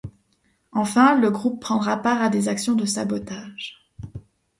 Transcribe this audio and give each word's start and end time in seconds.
Enfin, 0.71 1.13
le 1.19 1.29
groupe 1.29 1.61
prendra 1.61 1.95
part 1.95 2.23
à 2.23 2.29
des 2.29 2.47
actions 2.49 2.73
de 2.73 2.85
sabotage. 2.87 3.87